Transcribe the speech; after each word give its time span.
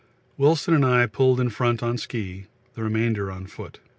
Wilson 0.35 0.73
and 0.73 0.83
I 0.83 1.05
pulled 1.05 1.39
in 1.39 1.51
front 1.51 1.83
on 1.83 1.95
ski, 1.99 2.47
the 2.73 2.81
remainder 2.81 3.31
on 3.31 3.45
foot. 3.45 3.77